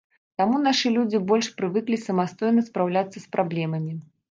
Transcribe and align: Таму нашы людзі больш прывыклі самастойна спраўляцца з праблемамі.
Таму 0.41 0.61
нашы 0.67 0.91
людзі 0.95 1.19
больш 1.33 1.51
прывыклі 1.59 2.01
самастойна 2.07 2.65
спраўляцца 2.71 3.15
з 3.19 3.25
праблемамі. 3.39 3.97